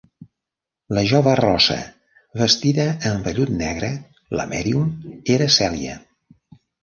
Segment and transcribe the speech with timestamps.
[0.97, 1.75] La jove rossa
[2.41, 3.91] vestida amb vellut negre,
[4.39, 4.89] la mèdium,
[5.35, 5.99] era Cèlia.